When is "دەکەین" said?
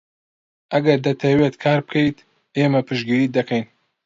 3.37-3.65